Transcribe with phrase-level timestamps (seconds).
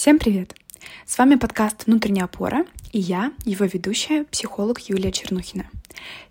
[0.00, 0.54] Всем привет!
[1.06, 5.68] С вами подкаст «Внутренняя опора» и я, его ведущая, психолог Юлия Чернухина.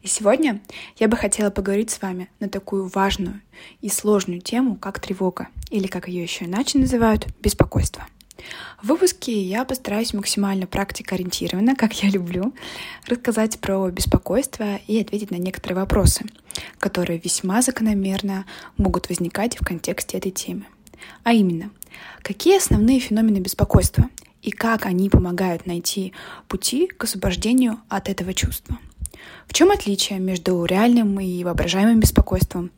[0.02, 0.62] И сегодня
[0.96, 3.42] я бы хотела поговорить с вами на такую важную
[3.82, 8.08] и сложную тему, как тревога, или как ее еще иначе называют, беспокойство.
[8.82, 12.54] В выпуске я постараюсь максимально практикоориентированно, как я люблю,
[13.06, 16.24] рассказать про беспокойство и ответить на некоторые вопросы,
[16.80, 18.46] которые весьма закономерно
[18.78, 20.64] могут возникать в контексте этой темы.
[21.24, 21.70] А именно,
[22.22, 24.10] какие основные феномены беспокойства
[24.42, 26.14] и как они помогают найти
[26.48, 28.78] пути к освобождению от этого чувства?
[29.48, 32.72] В чем отличие между реальным и воображаемым беспокойством?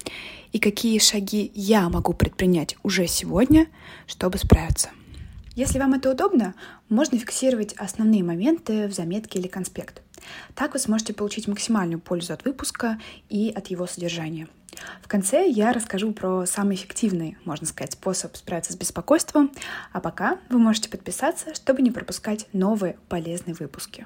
[0.51, 3.67] И какие шаги я могу предпринять уже сегодня,
[4.07, 4.89] чтобы справиться?
[5.55, 6.55] Если вам это удобно,
[6.87, 10.01] можно фиксировать основные моменты в заметке или конспект.
[10.55, 14.47] Так вы сможете получить максимальную пользу от выпуска и от его содержания.
[15.01, 19.51] В конце я расскажу про самый эффективный, можно сказать, способ справиться с беспокойством,
[19.91, 24.05] а пока вы можете подписаться, чтобы не пропускать новые полезные выпуски.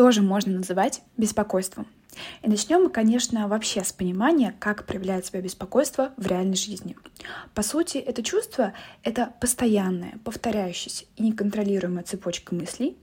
[0.00, 1.86] Что же можно называть беспокойством?
[2.40, 6.96] И начнем мы, конечно, вообще с понимания, как проявляет себя беспокойство в реальной жизни.
[7.54, 12.96] По сути, это чувство— это постоянная, повторяющаяся и неконтролируемая цепочка мыслей,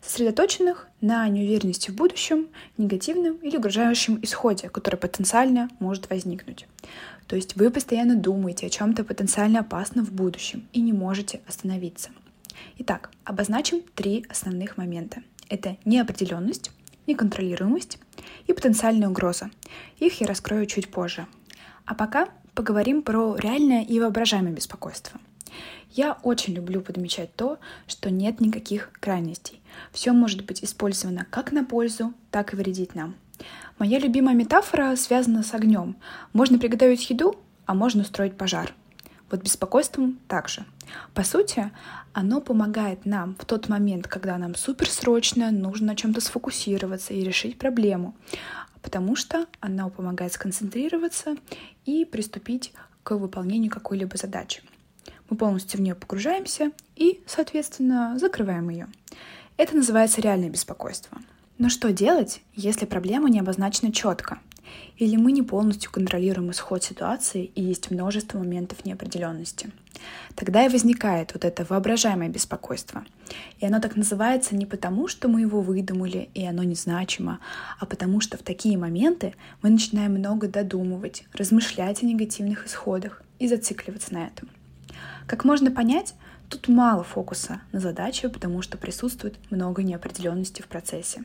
[0.00, 2.46] сосредоточенных на неуверенности в будущем,
[2.78, 6.68] негативном или угрожающем исходе, который потенциально может возникнуть.
[7.26, 12.10] То есть вы постоянно думаете о чем-то потенциально опасном в будущем и не можете остановиться.
[12.78, 15.24] Итак, обозначим три основных момента.
[15.48, 16.70] Это неопределенность,
[17.06, 17.98] неконтролируемость
[18.46, 19.50] и потенциальная угроза.
[19.98, 21.26] Их я раскрою чуть позже.
[21.84, 25.20] А пока поговорим про реальное и воображаемое беспокойство.
[25.92, 29.60] Я очень люблю подмечать то, что нет никаких крайностей.
[29.92, 33.14] Все может быть использовано как на пользу, так и вредить нам.
[33.78, 35.96] Моя любимая метафора связана с огнем.
[36.32, 37.36] Можно приготовить еду,
[37.66, 38.74] а можно устроить пожар.
[39.30, 40.64] Вот беспокойством также.
[41.14, 41.72] По сути,
[42.12, 47.58] оно помогает нам в тот момент, когда нам суперсрочно нужно на чем-то сфокусироваться и решить
[47.58, 48.14] проблему,
[48.82, 51.36] потому что оно помогает сконцентрироваться
[51.84, 52.72] и приступить
[53.02, 54.62] к выполнению какой-либо задачи.
[55.28, 58.88] Мы полностью в нее погружаемся и, соответственно, закрываем ее.
[59.56, 61.18] Это называется реальное беспокойство.
[61.58, 64.38] Но что делать, если проблема не обозначена четко?
[64.98, 69.70] Или мы не полностью контролируем исход ситуации и есть множество моментов неопределенности?
[70.34, 73.04] Тогда и возникает вот это воображаемое беспокойство.
[73.58, 77.40] И оно так называется не потому, что мы его выдумали и оно незначимо,
[77.78, 83.48] а потому что в такие моменты мы начинаем много додумывать, размышлять о негативных исходах и
[83.48, 84.48] зацикливаться на этом.
[85.26, 86.14] Как можно понять,
[86.48, 91.24] тут мало фокуса на задачу, потому что присутствует много неопределенности в процессе.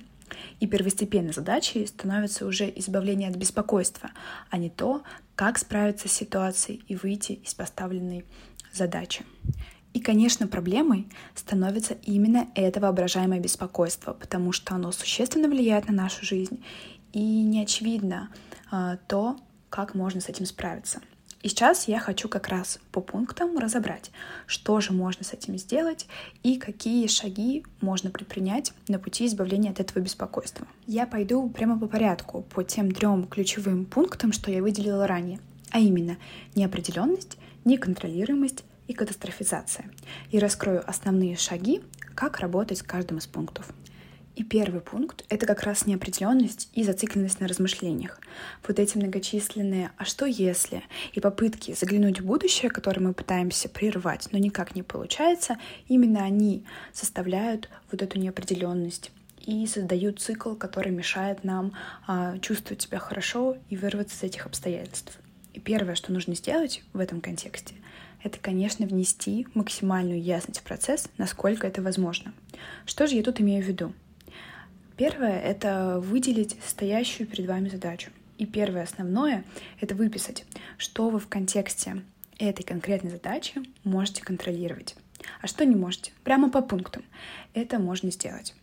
[0.60, 4.12] И первостепенной задачей становится уже избавление от беспокойства,
[4.50, 5.04] а не то,
[5.36, 8.26] как справиться с ситуацией и выйти из поставленной
[8.72, 9.26] задачи.
[9.94, 16.26] И, конечно, проблемой становится именно это воображаемое беспокойство, потому что оно существенно влияет на нашу
[16.26, 16.64] жизнь,
[17.12, 18.30] и не очевидно
[18.70, 19.38] а, то,
[19.70, 21.02] как можно с этим справиться.
[21.42, 24.12] И сейчас я хочу как раз по пунктам разобрать,
[24.46, 26.08] что же можно с этим сделать
[26.44, 30.68] и какие шаги можно предпринять на пути избавления от этого беспокойства.
[30.86, 35.40] Я пойду прямо по порядку, по тем трем ключевым пунктам, что я выделила ранее,
[35.72, 36.18] а именно
[36.56, 39.90] неопределенность, неконтролируемость и катастрофизация.
[40.30, 41.82] И раскрою основные шаги,
[42.14, 43.68] как работать с каждым из пунктов.
[44.36, 48.20] И первый пункт— это как раз неопределенность и зацикленность на размышлениях.
[48.66, 54.30] Вот эти многочисленные «а что если?» и попытки заглянуть в будущее, которые мы пытаемся прервать,
[54.32, 55.58] но никак не получается,
[55.90, 59.12] именно они составляют вот эту неопределенность
[59.46, 61.74] и создают цикл, который мешает нам
[62.08, 65.20] а, чувствовать себя хорошо и вырваться из этих обстоятельств.
[65.54, 67.76] И первое, что нужно сделать в этом контексте,
[68.24, 72.34] это, конечно, внести максимальную ясность в процесс, насколько это возможно.
[72.86, 73.94] Что же я тут имею в виду?
[75.02, 78.12] Первое— это выделить стоящую перед вами задачу.
[78.38, 79.44] И первое основное—
[79.82, 80.46] это выписать,
[80.78, 82.04] что вы в контексте
[82.38, 84.96] этой конкретной задачи можете контролировать,
[85.42, 86.12] а что не можете.
[86.24, 87.02] Прямо по пунктам.
[87.56, 88.54] Это можно сделать.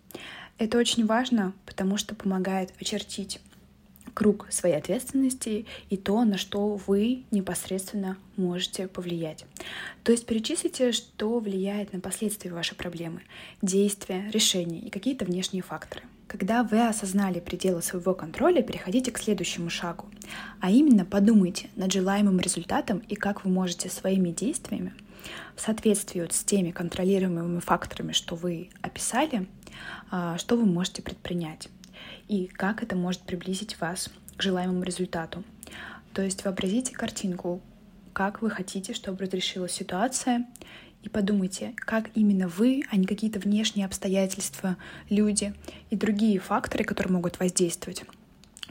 [0.58, 3.41] Это очень важно, потому что помогает очертить
[4.19, 9.47] круг своей ответственности и то, на что вы непосредственно можете повлиять.
[10.03, 13.23] То есть перечислите, что влияет на последствия вашей проблемы,
[13.62, 16.03] действия, решения и какие-то внешние факторы.
[16.26, 20.06] Когда вы осознали пределы своего контроля, переходите к следующему шагу.
[20.59, 24.94] А именно подумайте над желаемым результатом и как вы можете своими действиями
[25.55, 29.47] в соответствии с теми контролируемыми факторами, что вы описали,
[30.11, 31.69] а, что вы можете предпринять
[32.28, 35.42] и как это может приблизить вас к желаемому результату.
[36.12, 37.60] То есть вообразите картинку,
[38.12, 40.46] как вы хотите, чтобы разрешилась ситуация,
[41.02, 44.76] и подумайте, как именно вы, а не какие-то внешние обстоятельства,
[45.08, 45.54] люди
[45.90, 48.04] и другие факторы, которые могут воздействовать,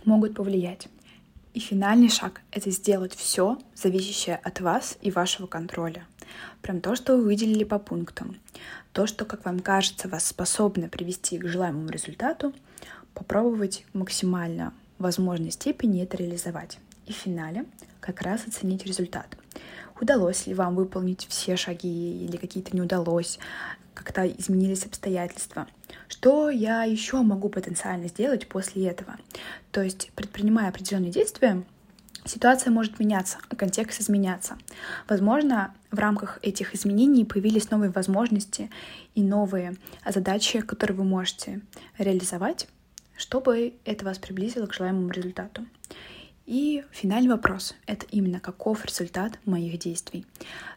[0.03, 0.89] могут повлиять.
[1.53, 6.05] И финальный шаг— это сделать все, зависящее от вас и вашего контроля.
[6.61, 8.35] Прям то, что вы выделили по пунктам.
[8.91, 12.53] То, что, как вам кажется, вас способно привести к желаемому результату,
[13.17, 16.79] попробовать максимально возможной степени это реализовать.
[17.05, 17.65] И в финале
[17.99, 19.37] как раз оценить результат—
[20.01, 23.39] удалось ли вам выполнить все шаги или какие-то не удалось,
[23.93, 25.67] как-то изменились обстоятельства.
[26.07, 29.15] Что я еще могу потенциально сделать после этого?
[29.71, 31.63] То есть, предпринимая определенные действия,
[32.25, 34.57] ситуация может меняться, а контекст изменяться.
[35.07, 38.69] Возможно, в рамках этих изменений появились новые возможности
[39.15, 39.75] и новые
[40.05, 41.61] задачи, которые вы можете
[41.97, 42.67] реализовать,
[43.17, 45.65] чтобы это вас приблизило к желаемому результату.
[46.45, 50.25] И финальный вопрос— это именно каков результат моих действий.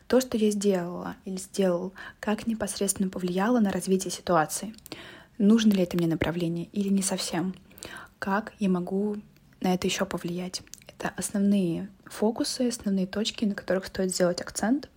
[0.09, 4.75] То, что я сделала или сделал, как непосредственно повлияло на развитие ситуации.
[5.39, 7.55] Нужно ли это мне направление или не совсем?
[8.19, 9.19] Как я могу
[9.61, 10.63] на это еще повлиять?
[10.89, 14.89] Это основные фокусы, основные точки, на которых стоит сделать акцент,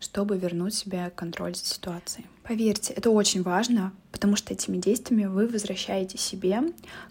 [0.00, 2.26] чтобы вернуть себе контроль за ситуацией.
[2.44, 6.62] Поверьте, это очень важно, потому что этими действиями вы возвращаете себе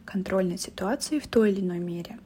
[0.03, 2.17] контроль над ситуацией в той или иной мере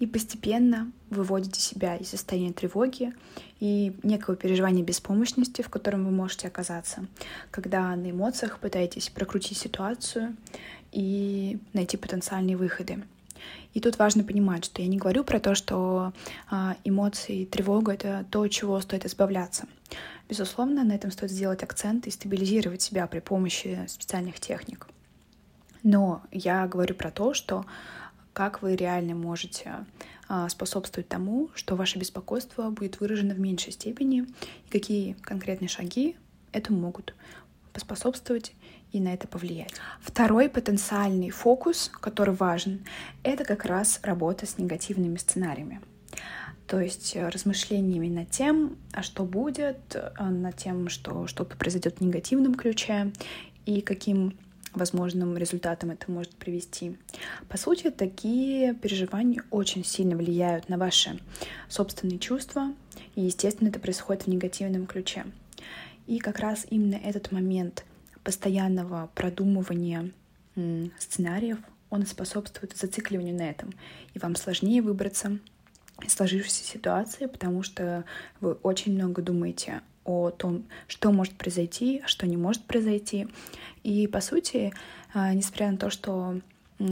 [0.00, 3.14] и постепенно выводите себя из состояния тревоги
[3.60, 7.06] и некого переживания беспомощности, в котором вы можете оказаться,
[7.50, 10.36] когда на эмоциях пытаетесь прокрутить ситуацию
[10.92, 13.02] и найти потенциальные выходы.
[13.74, 16.12] И тут важно понимать, что я не говорю про то, что
[16.50, 19.66] а, эмоции, тревога— это то, чего стоит избавляться.
[20.28, 24.88] Безусловно, на этом стоит сделать акцент и стабилизировать себя при помощи специальных техник.
[25.82, 27.64] Но я говорю про то, что
[28.32, 29.86] как вы реально можете
[30.28, 34.26] а, способствовать тому, что ваше беспокойство будет выражено в меньшей степени,
[34.66, 36.16] и какие конкретные шаги
[36.52, 37.14] этому могут
[37.72, 38.52] поспособствовать
[38.92, 39.74] и на это повлиять.
[40.00, 42.84] Второй потенциальный фокус, который важен,
[43.22, 45.80] это как раз работа с негативными сценариями.
[46.66, 51.98] То есть э, размышлениями над тем, а что будет, э, над тем, что что-то произойдет
[51.98, 53.12] в негативном ключе
[53.64, 54.36] и каким
[54.74, 56.96] возможным результатом это может привести.
[57.48, 61.18] По сути, такие переживания очень сильно влияют на ваши
[61.68, 62.74] собственные чувства,
[63.14, 65.24] и, естественно, это происходит в негативном ключе.
[66.06, 67.84] И как раз именно этот момент
[68.28, 70.12] постоянного продумывания
[70.98, 71.56] сценариев,
[71.88, 73.72] он способствует зацикливанию на этом,
[74.12, 75.38] и вам сложнее выбраться
[76.04, 78.04] из сложившейся ситуации, потому что
[78.42, 83.28] вы очень много думаете о том, что может произойти, что не может произойти.
[83.82, 84.74] И, по сути,
[85.14, 86.38] а, несмотря на то, что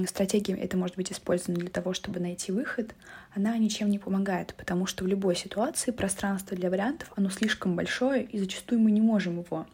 [0.06, 2.94] стратегия это может быть использована для того, чтобы найти выход,
[3.36, 8.24] она ничем не помогает, потому что в любой ситуации пространство для вариантов, оно слишком большое,
[8.24, 9.66] и зачастую мы не можем его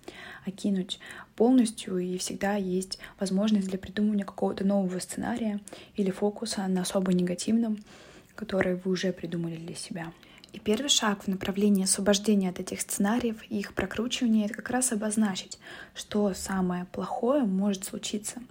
[0.44, 0.98] окинуть
[1.36, 5.60] полностью, и всегда есть возможность для придумывания какого-то нового сценария
[5.94, 7.78] или фокуса на особо негативном,
[8.34, 10.12] который вы уже придумали для себя.
[10.52, 14.90] И первый шаг в направлении освобождения от этих сценариев и их прокручивания— это как раз
[14.90, 15.58] обозначить,
[15.94, 18.42] что самое плохое может случиться.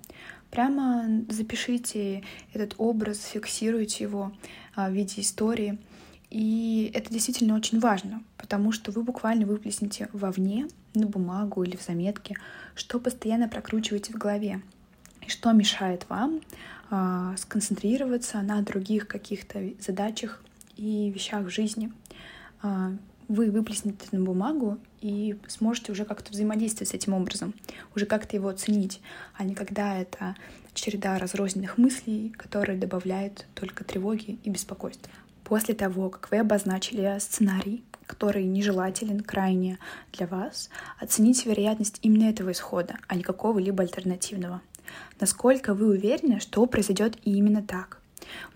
[0.52, 4.32] Прямо запишите этот образ, фиксируйте его
[4.76, 5.80] в виде истории.
[6.30, 11.84] И это действительно очень важно, потому что вы буквально выплеснете вовне, на бумагу или в
[11.84, 12.38] заметке,
[12.76, 14.62] что постоянно прокручиваете в голове,
[15.26, 16.42] и что мешает вам
[16.90, 20.44] а, сконцентрироваться на других каких-то задачах
[20.76, 21.92] и вещах в жизни.
[22.62, 22.94] А,
[23.28, 27.54] вы выплеснете это на бумагу и сможете уже как-то взаимодействовать с этим образом,
[27.96, 29.02] уже как-то его оценить,
[29.38, 30.36] а не когда это
[30.74, 35.12] череда разрозненных мыслей, которые добавляют только тревоги и беспокойства.
[35.44, 39.80] После того, как вы обозначили сценарий, который нежелателен крайне
[40.14, 44.62] для вас, оцените вероятность именно этого исхода, а не какого-либо альтернативного.
[45.20, 48.00] Насколько вы уверены, что произойдет именно так?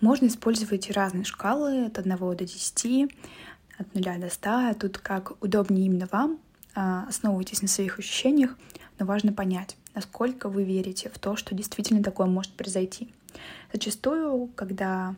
[0.02, 3.12] Можно использовать разные шкалы от 1 до 10,
[3.78, 4.74] от 0 до 100.
[4.80, 6.40] Тут как удобнее именно вам.
[6.76, 8.58] А, основывайтесь на своих ощущениях,
[9.00, 13.10] но важно понять, насколько вы верите в то, что действительно такое может произойти.
[13.74, 15.16] Зачастую, когда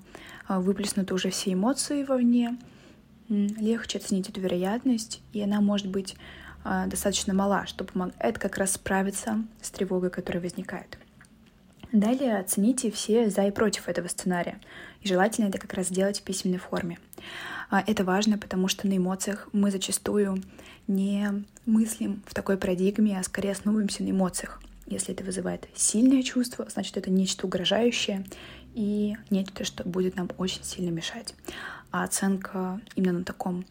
[0.48, 2.58] а, выплеснуты уже все эмоции вовне,
[3.30, 6.16] легче оценить эту вероятность, и она может быть
[6.64, 10.98] а, достаточно мала, чтобы это как раз справиться с тревогой, которая возникает.
[11.92, 14.60] Далее оцените все за и против этого сценария.
[15.02, 17.00] И желательно это как раз сделать в письменной форме.
[17.70, 20.42] А, это важно, потому что на эмоциях мы зачастую
[20.88, 24.62] не мыслим в такой парадигме, а скорее основываемся на эмоциях.
[24.88, 28.26] Если это вызывает сильное чувство, значит это нечто угрожающее
[28.74, 31.36] и нечто, что будет нам очень сильно мешать.
[31.92, 33.66] А оценка именно на таком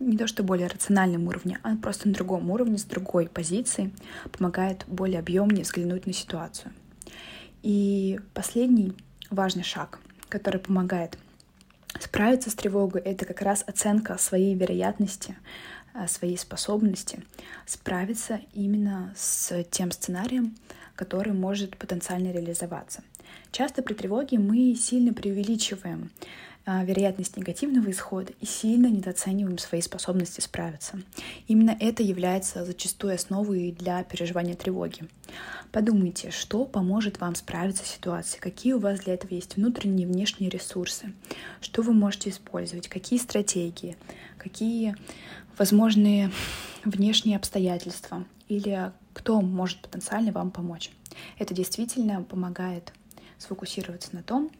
[0.00, 3.92] не то что более рациональном уровне, а просто на другом уровне, с другой позиции,
[4.32, 6.72] помогает более объемнее взглянуть на ситуацию.
[7.62, 8.94] И последний
[9.28, 11.18] важный шаг, который помогает
[11.98, 15.36] справиться с тревогой, это как раз оценка своей вероятности,
[16.06, 17.22] своей способности
[17.66, 20.56] справиться именно с тем сценарием,
[20.94, 23.02] который может потенциально реализоваться.
[23.52, 26.10] Часто при тревоге мы сильно преувеличиваем
[26.66, 31.00] а, вероятность негативного исхода и сильно недооцениваем свои способности справиться.
[31.48, 35.08] Именно это является зачастую основой для переживания тревоги.
[35.72, 40.10] Подумайте, что поможет вам справиться с ситуацией, какие у вас для этого есть внутренние и
[40.10, 41.12] внешние ресурсы,
[41.60, 43.96] что вы можете использовать, какие стратегии,
[44.36, 44.96] какие
[45.60, 46.30] возможные
[46.86, 50.90] внешние обстоятельства или кто может потенциально вам помочь.
[51.38, 52.94] Это действительно помогает
[53.36, 54.50] сфокусироваться на том,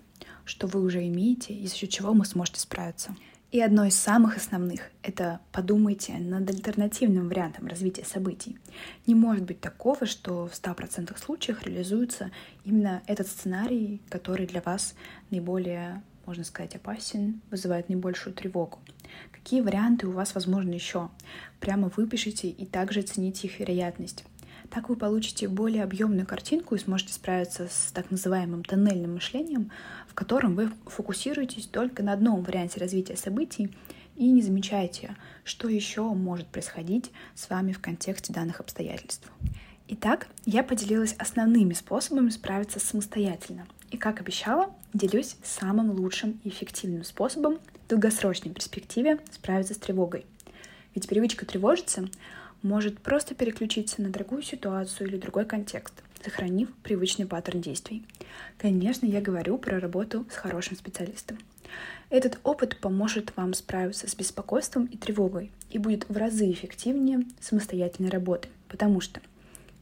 [0.45, 3.16] что вы уже имеете и за счет чего вы сможете справиться.
[3.50, 8.59] И одно из самых основных— это подумайте над альтернативным вариантом развития событий.
[9.07, 12.30] Не может быть такого, что в 100% случаях реализуется
[12.66, 14.95] именно этот сценарий, который для вас
[15.30, 18.79] наиболее, можно сказать, опасен, вызывает наибольшую тревогу.
[19.33, 21.11] Какие варианты у вас возможны еще?
[21.59, 24.25] Прямо выпишите и также оцените их вероятность.
[24.71, 29.73] Так вы получите более объемную картинку и сможете справиться с так называемым тоннельным мышлением,
[30.07, 33.77] в котором вы фокусируетесь только на одном варианте развития событий
[34.15, 39.29] и не замечаете, что еще может происходить с вами в контексте данных обстоятельств.
[39.89, 43.67] Итак, я поделилась основными способами справиться самостоятельно.
[43.90, 50.26] И, как обещала, делюсь самым лучшим и эффективным способом в долгосрочной перспективе справиться с тревогой.
[50.94, 52.09] Ведь привычка тревожиться
[52.62, 58.04] может просто переключиться на другую ситуацию или другой контекст, сохранив привычный паттерн действий.
[58.59, 61.38] Конечно, я говорю про работу с хорошим специалистом.
[62.11, 68.11] Этот опыт поможет вам справиться с беспокойством и тревогой и будет в разы эффективнее самостоятельной
[68.11, 69.20] работы, потому что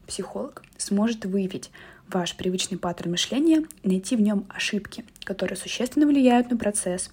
[0.05, 1.71] психолог сможет выявить
[2.11, 7.11] ваш привычный паттерн мышления найти в нем ошибки, которые существенно влияют на процесс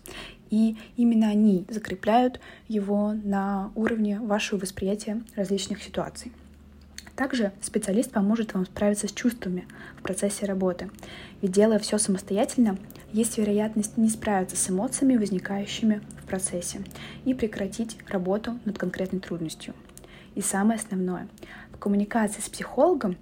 [0.51, 6.33] и именно они закрепляют его на уровне вашего восприятия различных ситуаций.
[7.17, 9.67] Также специалист поможет вам справиться с чувствами
[9.99, 10.91] в процессе работы.
[11.41, 12.79] Ведь делая все самостоятельно,
[13.13, 16.83] есть вероятность не справиться с эмоциями, возникающими в процессе,
[17.25, 19.75] и прекратить работу над конкретной трудностью.
[20.35, 21.29] И самое основное,
[21.73, 23.17] в коммуникации с психологом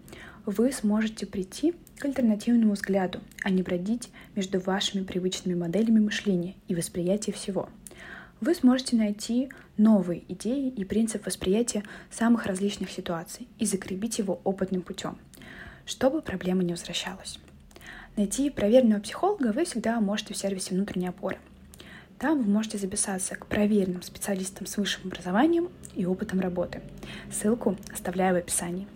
[0.46, 6.74] вы сможете прийти к альтернативному взгляду, а не бродить между вашими привычными моделями мышления и
[6.74, 7.68] восприятия всего.
[8.40, 14.82] Вы сможете найти новые идеи и принцип восприятия самых различных ситуаций и закрепить его опытным
[14.82, 15.16] путем,
[15.86, 17.38] чтобы проблема не возвращалась.
[18.16, 21.38] Найти проверенного психолога вы всегда можете в сервисе внутренней опоры.
[22.18, 26.80] Там вы можете записаться к проверенным специалистам с высшим образованием и опытом работы.
[27.32, 28.86] Ссылку оставляю в описании.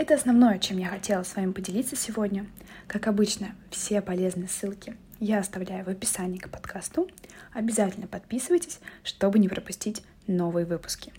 [0.00, 2.46] Это основное, чем я хотела с вами поделиться сегодня.
[2.86, 7.06] Как обычно, все полезные ссылки я оставляю в описании к подкасту.
[7.52, 11.12] Обязательно подписывайтесь, чтобы не пропустить новые выпуски.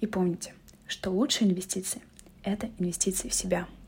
[0.00, 0.52] И помните,
[0.88, 2.02] что лучшие инвестиции—
[2.42, 3.68] это инвестиции в себя—